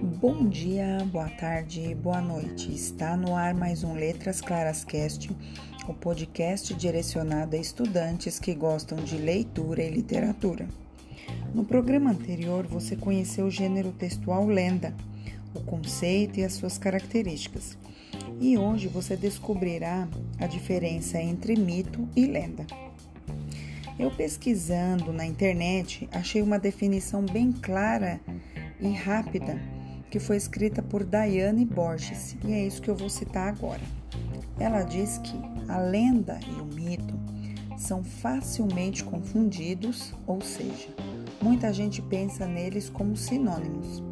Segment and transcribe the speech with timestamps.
[0.00, 2.72] Bom dia, boa tarde, boa noite.
[2.72, 5.28] Está no ar mais um Letras Claras Cast,
[5.88, 10.68] o podcast direcionado a estudantes que gostam de leitura e literatura.
[11.52, 14.94] No programa anterior, você conheceu o gênero textual lenda,
[15.52, 17.76] o conceito e as suas características.
[18.40, 20.06] E hoje você descobrirá
[20.38, 22.64] a diferença entre mito e lenda.
[23.98, 28.20] Eu pesquisando na internet, achei uma definição bem clara
[28.80, 29.60] e rápida
[30.10, 33.82] que foi escrita por Diane Borges, e é isso que eu vou citar agora.
[34.58, 35.36] Ela diz que
[35.68, 37.14] a lenda e o mito
[37.76, 40.88] são facilmente confundidos, ou seja,
[41.40, 44.02] muita gente pensa neles como sinônimos.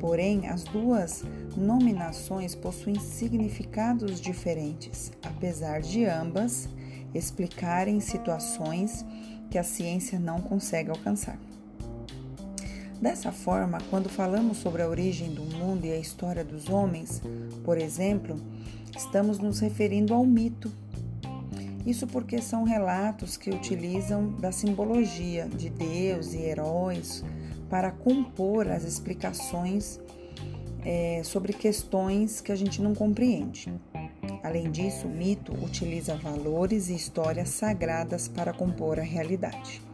[0.00, 1.24] Porém, as duas
[1.56, 6.68] nominações possuem significados diferentes, apesar de ambas
[7.14, 9.04] explicarem situações
[9.50, 11.38] que a ciência não consegue alcançar.
[13.00, 17.22] Dessa forma, quando falamos sobre a origem do mundo e a história dos homens,
[17.64, 18.36] por exemplo,
[18.96, 20.70] estamos nos referindo ao mito.
[21.86, 27.24] Isso porque são relatos que utilizam da simbologia de Deus e heróis
[27.70, 30.00] para compor as explicações
[30.84, 33.72] é, sobre questões que a gente não compreende.
[34.42, 39.87] Além disso, o mito utiliza valores e histórias sagradas para compor a realidade.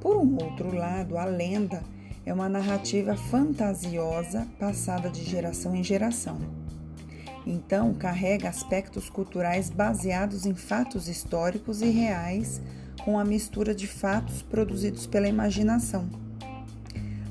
[0.00, 1.82] Por um outro lado, a lenda
[2.24, 6.38] é uma narrativa fantasiosa passada de geração em geração.
[7.46, 12.60] Então, carrega aspectos culturais baseados em fatos históricos e reais,
[13.04, 16.08] com a mistura de fatos produzidos pela imaginação.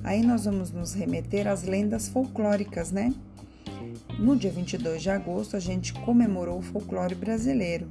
[0.03, 3.13] Aí nós vamos nos remeter às lendas folclóricas, né?
[4.17, 7.87] No dia 22 de agosto, a gente comemorou o folclore brasileiro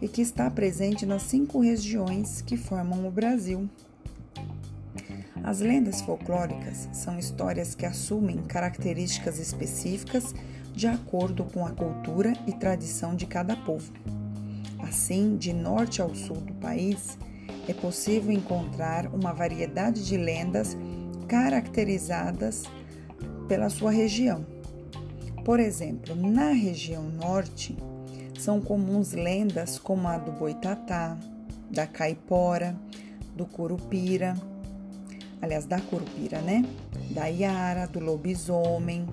[0.00, 3.68] e que está presente nas cinco regiões que formam o Brasil.
[5.44, 10.32] As lendas folclóricas são histórias que assumem características específicas
[10.72, 13.92] de acordo com a cultura e tradição de cada povo.
[14.78, 17.18] Assim, de norte ao sul do país,
[17.68, 20.76] é possível encontrar uma variedade de lendas
[21.26, 22.64] caracterizadas
[23.48, 24.46] pela sua região.
[25.44, 27.76] Por exemplo, na região norte,
[28.38, 31.18] são comuns lendas como a do boitatá,
[31.70, 32.76] da caipora,
[33.36, 34.34] do curupira,
[35.42, 36.64] aliás, da curupira, né?
[37.10, 39.04] Da iara, do lobisomem,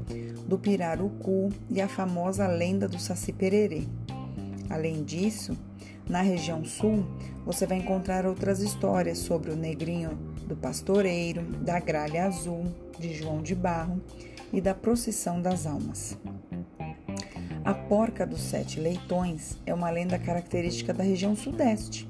[0.48, 3.88] do pirarucu e a famosa lenda do saci pererê.
[4.70, 5.58] Além disso,
[6.08, 7.04] na região sul,
[7.44, 10.12] você vai encontrar outras histórias sobre o negrinho
[10.48, 12.66] do pastoreiro, da gralha azul,
[13.00, 14.00] de João de Barro
[14.54, 16.18] e da procissão das almas.
[17.66, 22.08] A porca dos sete leitões é uma lenda característica da região sudeste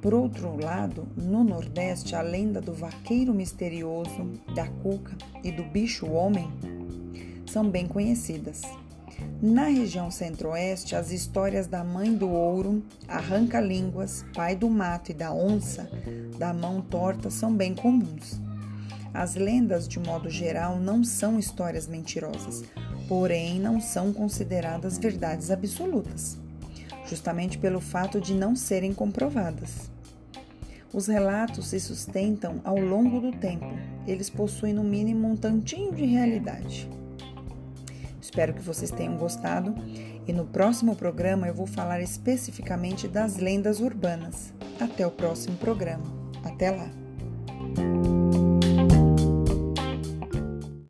[0.00, 6.50] por outro lado, no Nordeste, a lenda do vaqueiro misterioso, da cuca e do bicho-homem
[7.46, 8.62] são bem conhecidas.
[9.42, 15.34] Na região centro-oeste, as histórias da mãe do ouro, arranca-línguas, pai do mato e da
[15.34, 15.90] onça,
[16.38, 18.40] da mão torta, são bem comuns.
[19.12, 22.62] As lendas, de modo geral, não são histórias mentirosas,
[23.06, 26.39] porém não são consideradas verdades absolutas
[27.10, 29.90] justamente pelo fato de não serem comprovadas.
[30.92, 33.66] Os relatos se sustentam ao longo do tempo,
[34.06, 36.88] eles possuem no mínimo um tantinho de realidade.
[38.20, 39.74] Espero que vocês tenham gostado
[40.26, 44.54] e no próximo programa eu vou falar especificamente das lendas urbanas.
[44.80, 46.04] Até o próximo programa.
[46.44, 47.09] Até lá!